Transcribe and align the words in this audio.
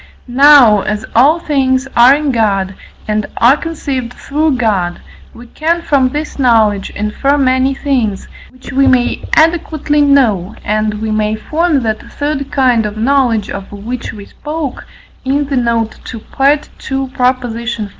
Now 0.27 0.81
as 0.81 1.05
all 1.15 1.37
things 1.37 1.87
are 1.95 2.15
in 2.15 2.31
God, 2.31 2.73
and 3.07 3.27
are 3.37 3.55
conceived 3.55 4.13
through 4.15 4.57
God, 4.57 4.99
we 5.31 5.45
can 5.45 5.83
from 5.83 6.09
this 6.09 6.39
knowledge 6.39 6.89
infer 6.89 7.37
many 7.37 7.75
things, 7.75 8.27
which 8.49 8.71
we 8.73 8.87
may 8.87 9.23
adequately 9.35 10.01
know, 10.01 10.55
and 10.63 10.99
we 11.03 11.11
may 11.11 11.35
form 11.35 11.81
that 11.83 12.01
third 12.13 12.51
kind 12.51 12.87
of 12.87 12.97
knowledge 12.97 13.51
of 13.51 13.71
which 13.71 14.11
we 14.11 14.25
spoke 14.25 14.87
in 15.23 15.45
the 15.45 15.55
note 15.55 15.99
to 16.05 16.17
II. 16.17 17.11
xl. 17.15 17.83